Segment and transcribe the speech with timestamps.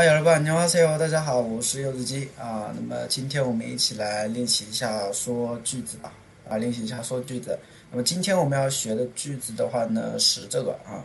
[0.00, 0.58] 嗨，小伙伴，你好，
[0.98, 2.70] 大家好，我是柚子鸡啊。
[2.74, 6.12] 那么今天我们一起来练习一下说句子吧，
[6.48, 7.58] 啊，练习一下说句子。
[7.90, 11.00] 那么今天我们要学的句子的话呢，是这个啊，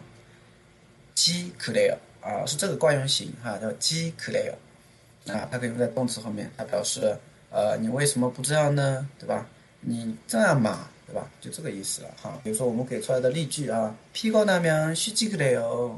[1.16, 4.54] 지可래 요， 啊，是这个惯用型哈，叫지可래 요，
[5.32, 7.18] 啊，它可以用在动词后面，它表示
[7.50, 9.08] 呃，你为什么不这样呢？
[9.18, 9.48] 对吧？
[9.80, 11.30] 你这样嘛，对吧？
[11.40, 12.38] 就这个意思了哈。
[12.44, 15.96] 比如说我们给出来的例句啊，피곤하면쉬지그래 요。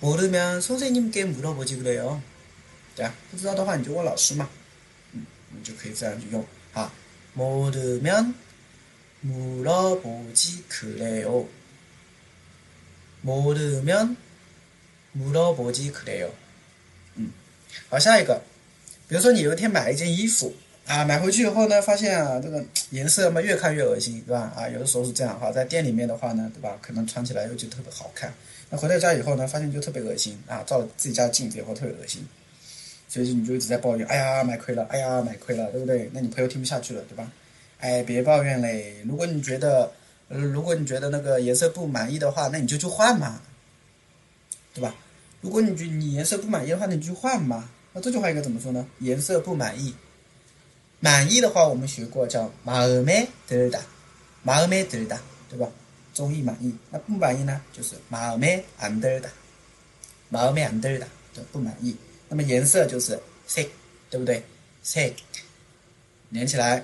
[0.00, 2.20] 모르면선생님 께， 물어보지그래 요，
[2.94, 3.12] 对吧？
[3.30, 4.48] 不知道的话你就问老师嘛。
[5.12, 6.92] 嗯，你就可以这样去用啊。
[7.36, 8.34] 모르면
[9.22, 11.46] 물어보지그래 요，
[13.22, 16.30] 모르면물어보지그래 요。
[17.16, 17.32] 嗯，
[17.88, 18.41] 好，下一个。
[19.08, 20.54] 比如说你有一天买了一件衣服
[20.86, 24.52] 啊，买回去以后呢，发现啊这个颜色嘛越看越恶心，对吧？
[24.54, 26.78] 啊，有的时候是这样哈，在店里面的话呢，对吧？
[26.80, 28.32] 可能穿起来又觉得特别好看，
[28.70, 32.25] 那回到家以后呢，发现就特别恶心啊，照了自己家镜子以后特别恶心，
[33.09, 36.09] 所以你就一直在抱怨，哎呀买亏了，哎呀买亏了，对不对？
[36.12, 37.32] 那你朋友听不下去了，对吧？
[37.79, 39.01] 哎，别抱怨嘞。
[39.06, 39.91] 如果你觉得，
[40.28, 43.41] 如果你觉得那个颜色不满意的话，那你就去换嘛，
[44.73, 44.95] 对吧？
[45.41, 47.69] 如果你觉你颜色不满意的话，那你就换嘛。
[47.91, 48.88] 那这句话应该怎么说呢？
[49.00, 49.94] 颜色不满意，
[51.00, 53.79] 满意的话我们学过叫마음에들 다，
[54.45, 55.17] 마음에들 다，
[55.50, 55.67] 对吧？
[56.13, 57.61] 中意满意，那不满意呢？
[57.73, 59.25] 就是마음에안들 다，
[60.31, 61.95] 마음에안들 다， 对，不满意。
[62.29, 63.67] 那么颜色就是 색，
[64.09, 64.41] 对不对？
[64.85, 65.13] 색，
[66.29, 66.84] 连起来。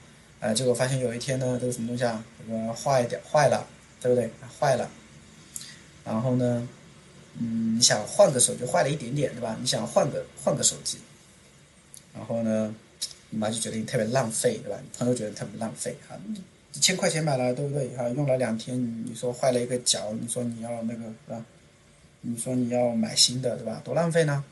[0.41, 3.65] 呃，结果发现有一天呢，这个什么东西啊，这个坏掉坏了，
[4.01, 4.29] 对不对？
[4.59, 4.89] 坏了，
[6.03, 6.67] 然后呢？
[7.39, 9.55] 嗯，你想换个手机坏了一点点，对吧？
[9.61, 10.97] 你想换个换个手机，
[12.13, 12.75] 然后呢，
[13.29, 14.77] 你妈就觉得你特别浪费，对吧？
[14.97, 16.19] 朋友觉得特别浪费，哈，
[16.73, 17.87] 一千块钱买了，对不对？
[17.95, 21.45] 哈，用了两天，你说坏了一个角，你说你要那个，是吧？
[22.19, 23.81] 你说你要买新的，对吧？
[23.85, 24.43] 多浪费呢？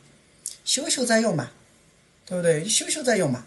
[0.63, 1.51] 修修再用嘛，
[2.25, 2.63] 对不对？
[2.63, 3.45] 修修再用嘛。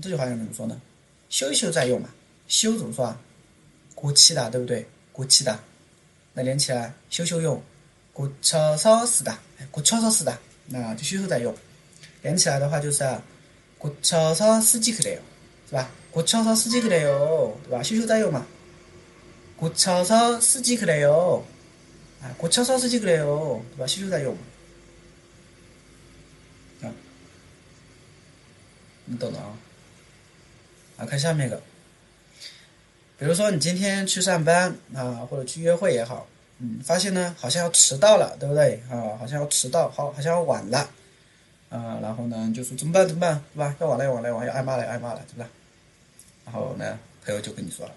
[0.00, 0.80] 这句话要怎么说呢？
[1.28, 2.10] 修一修再用嘛。
[2.48, 3.20] 修怎么说啊
[3.94, 4.86] 过期的对不对？
[5.12, 5.58] 过期的
[6.34, 7.62] 那连起来修修用
[8.12, 9.36] 过桥烧死的
[9.70, 11.54] 过桥烧死的那就修修再用。
[12.22, 13.18] 连起来的话就是
[13.78, 15.20] 过桥烧四机可得油
[15.68, 15.90] 是吧？
[16.10, 17.82] 过桥烧四机可得油对吧？
[17.82, 18.46] 修修再用嘛。
[19.56, 21.44] 过桥烧四机可得油
[22.22, 23.86] 啊过桥烧四机可得对吧？
[23.86, 24.36] 修修再用
[26.82, 26.92] 啊
[29.06, 29.56] 你懂的啊？
[30.96, 31.60] 啊，看下面一个。
[33.18, 36.26] 比如说你今天去上班啊，或者去约会也好。
[36.58, 38.82] 嗯，发现呢，好像要迟到了，对不对？
[38.90, 40.78] 啊，好像要迟到，好，好像要晚了。
[41.68, 43.76] 啊，然后呢就说怎么办怎么办，对吧？
[43.80, 45.48] 要晚了要晚了，要挨骂了挨骂了，对吧？
[46.46, 47.92] 然后呢，朋友就跟你说了，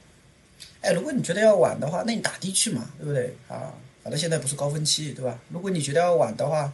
[0.82, 3.34] 哎，如果你觉得要晚的话，那你打的去嘛，对不对？
[3.48, 3.72] 啊，
[4.04, 5.40] 反正现在不是高峰期，对吧？
[5.50, 6.74] 如果你觉得要晚的话，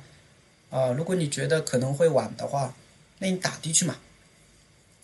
[0.72, 2.74] 啊，如果你觉得可能会晚的话，
[3.20, 3.96] 那你打的去嘛。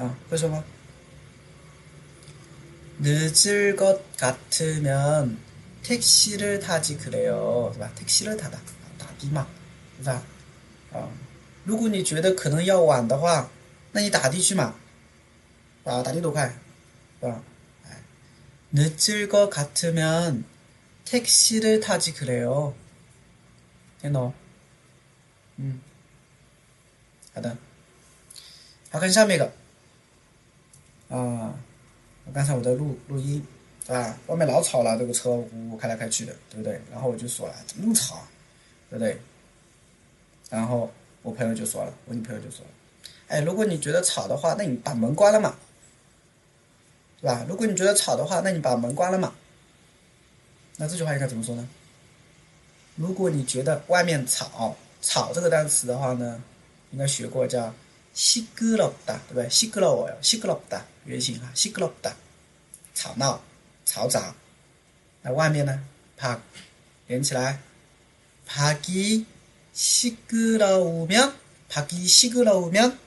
[0.00, 0.64] 아, 그래서
[2.98, 5.38] 늦을 것 같으면
[5.82, 7.70] 택시를 타지 그래요.
[7.72, 7.90] 是吧?
[7.94, 8.58] 택시를 타다.
[8.98, 9.46] 打的嘛,
[9.98, 10.22] 是吧?
[10.92, 11.12] 어.
[11.64, 13.50] 如果你觉得可能要晚的话
[13.92, 14.74] 那你打的去嘛
[15.84, 16.54] 啊打的多快
[17.20, 17.42] 是吧
[18.72, 20.44] 늦을 것 같으면
[21.04, 22.74] 택시를 타지 그래요.
[24.00, 24.34] 听懂?
[25.58, 25.80] 음.
[27.34, 27.56] 好的.
[28.90, 29.38] 好看下面一
[31.11, 31.53] 个啊，
[32.33, 33.45] 刚才我在录录音，
[33.85, 34.17] 是吧？
[34.27, 36.79] 外面老吵了，这个车呜呜开来开去的，对不对？
[36.91, 38.21] 然后我就说了，怎么那么吵，
[38.89, 39.19] 对不对？
[40.49, 40.91] 然后
[41.21, 42.71] 我朋友就说了，我女朋友就说了，
[43.27, 45.55] 哎，如果你觉得吵的话，那你把门关了嘛，
[47.19, 47.45] 是吧？
[47.47, 49.33] 如果你觉得吵的话，那你把门关了嘛。
[50.77, 51.67] 那这句话应该怎么说呢？
[52.95, 56.41] 如果你觉得外面吵，吵这个单词的话呢，
[56.91, 57.73] 应该学过叫。
[58.14, 59.50] 시끄럽 다， 对不对？
[59.50, 62.16] 시끄러워 요， 시끄럽 다， 原型哈，시끄럽 다，
[62.94, 63.42] 吵闹、
[63.84, 64.34] 嘈杂。
[65.22, 65.82] 那外面呢？
[66.16, 66.40] 박
[67.08, 67.60] 连起来，
[69.74, 71.34] 박이시끄러우 면，
[71.68, 72.98] 박이시끄러우 면，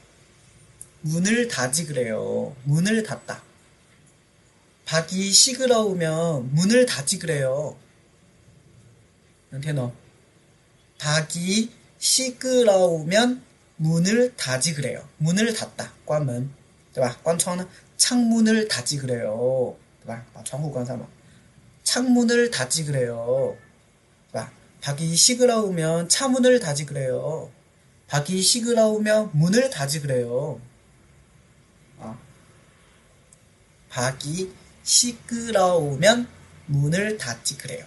[1.01, 3.41] 문을닫지그래 요， 문을닫 다。
[4.85, 7.77] 박이시끄러우면문을닫지그래 요。
[9.51, 9.93] 能听懂？
[11.99, 13.41] 박이시끄러우 면。
[13.77, 15.07] 문을 닫지 그래요.
[15.17, 15.93] 문을 닫다.
[16.05, 16.49] 关门.
[16.93, 17.17] 对吧?
[17.23, 17.67] 关窗呢?
[17.97, 19.77] 창문을 닫지 그래요.
[20.01, 20.25] 对吧?
[20.33, 21.07] 把窗户关上嘛.
[21.83, 23.55] 창문을 닫지 그래요.
[24.31, 24.51] 对吧?
[24.81, 27.51] 밖이 시끄러우면 차문을 닫지 그래요.
[28.07, 30.59] 밖이 시끄러우면 문을 닫지 그래요.
[31.99, 32.17] 아.
[33.89, 34.51] 밖이
[34.83, 36.27] 시끄러우면
[36.65, 37.85] 문을 닫지 그래요.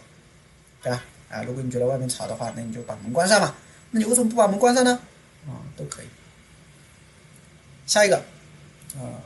[0.83, 1.03] 对吧？
[1.31, 3.55] 啊，如果你觉得外面吵的话，那你就把门关上嘛。
[3.91, 5.01] 那你为什么不把门关上呢？
[5.48, 6.06] 啊，都可以。
[7.86, 8.18] 下一个，
[8.98, 9.24] 啊，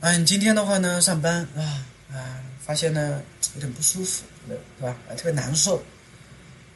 [0.00, 3.22] 嗯，今天的话呢，上班啊啊，发现呢
[3.54, 4.96] 有点不舒服，对吧？
[5.08, 5.82] 啊，特别难受，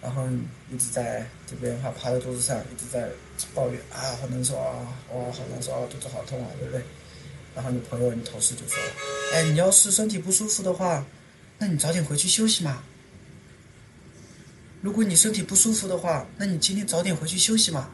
[0.02, 0.28] 然后
[0.70, 3.08] 一直在这边哈趴在桌子上，一直在
[3.54, 4.74] 抱怨啊，好难受啊，
[5.12, 6.84] 哇，好难受啊，肚子好痛啊，对不对？
[7.54, 8.78] 然后你朋友、你同事就说
[9.34, 11.04] ：“哎，你要是身体不舒服的话，
[11.58, 12.82] 那你早点回去休息嘛。
[14.81, 17.89] 如果你身体不舒服的话，那你今天早点回去休息嘛，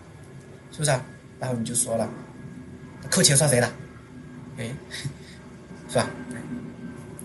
[0.71, 0.91] 是不是？
[1.39, 2.09] 然后你就说了，
[3.09, 3.68] 扣钱算谁的？
[4.57, 4.71] 哎，
[5.89, 6.09] 是吧？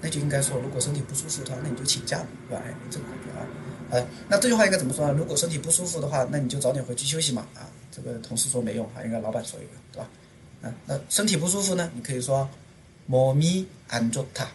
[0.01, 2.19] 那就应该说，如果身体不舒服的话，那你就请假，
[2.49, 2.63] 是吧？
[2.65, 3.43] 哎，这个感觉啊，
[3.91, 5.13] 好，那这句话应该怎么说呢？
[5.13, 7.47] 如果身体不舒服的话，那你就早点回去休息嘛。
[7.55, 10.09] 啊，这个同事说没用，啊，应该老板说一个，对吧？
[10.63, 11.91] 啊，那身体不舒服呢？
[11.95, 12.49] 你可以说，
[13.11, 14.47] 몸이안좋 다，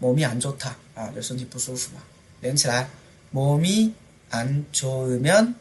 [0.00, 2.02] 몸이안좋 다， 啊，就身体不舒服嘛，
[2.40, 2.88] 连起来，
[3.32, 3.92] 몸이
[4.30, 5.54] 안， 좋으 면，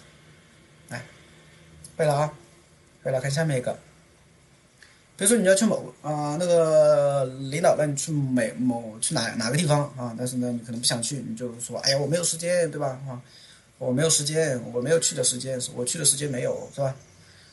[0.90, 1.06] 来，
[1.96, 2.34] 会了啊，
[3.02, 3.22] 会了。
[3.22, 3.80] 看下面一个，
[5.16, 13.00] 比如说你要去某啊那个领导让你去美某去哪哪个地方啊，但是呢你可能不想去，你就说哎呀我没有时间，对吧？
[13.08, 13.22] 啊，
[13.78, 16.94] 我没有时间，我没有去的时间，我去的时间没有，是吧？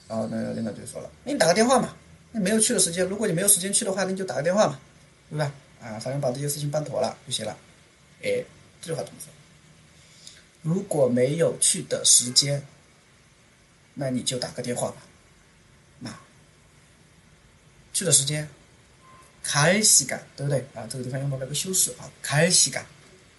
[0.09, 1.95] 然后那个领导就说了，那你打个电话嘛。
[2.35, 4.79] 你没有去的时间，如果你没有时间去的话，那你就打个电话嘛，
[5.31, 5.53] 对吧？
[5.83, 7.57] 啊，反正把这些事情办妥了就行了。
[8.23, 8.45] 哎，
[8.81, 9.29] 这句话怎么说？
[10.63, 12.63] 如果没有去的时间，
[13.95, 14.97] 那你就打个电话吧。
[15.99, 16.15] 那
[17.93, 18.49] 去的时间，
[19.45, 20.87] 갈 시간，对不对啊？
[20.89, 22.83] 这个地方用到了个修饰啊，갈 시간，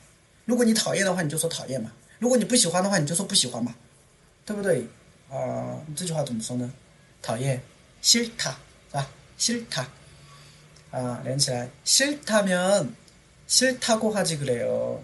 [0.44, 1.90] 如果你讨厌的话，你就说讨厌嘛；
[2.20, 3.74] 如果你不喜欢的话，你就说不喜欢嘛，
[4.45, 4.87] 对不对？
[5.29, 6.71] 啊，这句话怎么说呢？
[7.21, 7.61] 讨厌，
[8.01, 8.53] 싫 다，
[8.89, 9.07] 是吧？
[9.37, 9.85] 싫 다，
[10.91, 15.01] 啊，连起来，싫다면싫다고하지그래 요。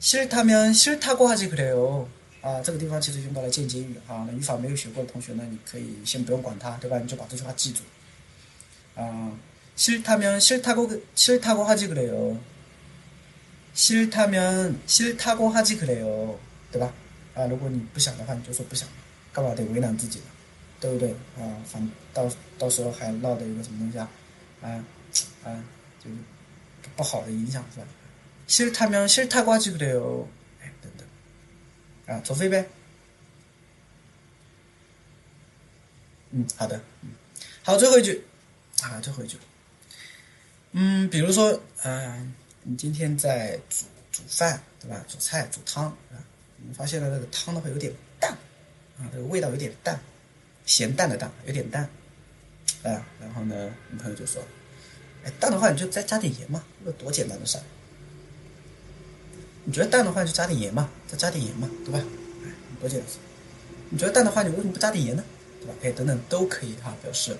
[0.00, 2.06] 싫다면싫다고하지그래 요。
[2.42, 4.26] 啊，这个地方其实用到了间接语啊。
[4.26, 6.98] 那语法没有学过的同学呢，你可以先不用管它，对吧？
[6.98, 7.82] 你就把这句话记住。
[8.96, 9.32] 啊，
[9.76, 12.36] 싫다면싫다고싫다고하지그래 요。
[13.74, 16.36] 싫다면싫다고하지그래 요，
[16.72, 16.92] 对吧？
[17.34, 18.88] 啊，如果你不想的话，你就说不想，
[19.32, 20.26] 干嘛得为难自己呢？
[20.80, 21.10] 对不对？
[21.38, 24.10] 啊，反到到时候还落得一个什么东西啊？
[24.62, 24.84] 啊
[25.44, 25.64] 啊，
[26.02, 26.16] 就是
[26.96, 27.86] 不好的影响是吧？
[28.48, 30.26] 싫다면싫다고하지그래 요。
[32.06, 32.66] 啊，重复一遍。
[36.32, 37.10] 嗯，好的，嗯，
[37.62, 38.24] 好，最后一句，
[38.82, 39.36] 啊，最后一句，
[40.72, 42.34] 嗯，比如说，嗯，
[42.64, 45.04] 你今天在煮煮饭，对吧？
[45.06, 45.96] 煮菜、煮汤，
[46.65, 48.31] 啊，你发现了那个汤的话有点淡，
[48.97, 49.99] 啊，这个味道有点淡，
[50.65, 51.83] 咸淡的淡，有点淡，
[52.83, 54.41] 啊，然后呢，你朋友就说，
[55.23, 57.63] 哎，淡的话你就再加点盐嘛，那多简单的事儿。
[59.63, 61.99] 你觉得淡的话就加点盐嘛，再加点盐嘛，对吧？
[62.43, 63.09] 哎，多简单。
[63.89, 65.23] 你觉得淡的话，你为什么不加点盐呢？
[65.59, 65.73] 对吧？
[65.83, 67.35] 哎，等等都可以哈，表示。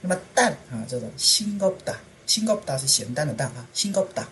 [0.00, 4.28] 那么淡啊，叫做辛高不达，辛高不达是咸淡的淡啊，辛高不达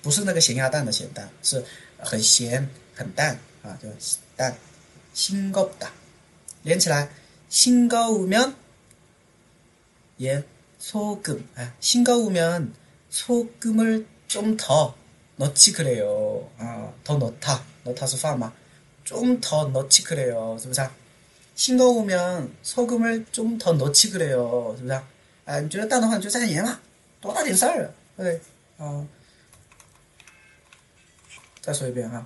[0.00, 1.64] 不是那个咸鸭蛋的咸淡，是
[1.98, 3.87] 很咸很淡 啊，叫
[4.35, 4.55] 淡，
[5.13, 5.91] 辛高达。
[6.63, 7.09] 连起来，
[7.49, 8.51] 辛高우면예소
[11.21, 14.95] 금， 哎，辛高우면소금을좀 더。
[15.39, 16.49] 넣지 그래요.
[16.57, 17.63] 아, 더 넣다.
[17.83, 18.51] 넣다 수파마.
[19.03, 20.57] 좀 더 넣지 그래요.
[20.59, 20.81] 是不是?
[21.55, 24.75] 싱거우면 소금을 좀 더 넣지 그래요.
[24.77, 24.99] 是不是?
[25.45, 26.79] 아, 你觉得淡的话你就加点盐嘛
[27.21, 28.41] 多大点事儿对
[28.79, 29.05] 어.
[31.61, 32.25] 再说一遍哈